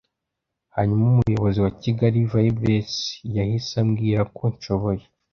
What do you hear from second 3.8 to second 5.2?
ambwira ko nshoboye